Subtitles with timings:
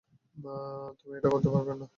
[0.97, 1.87] তুমি এটা করতে পারবেন না।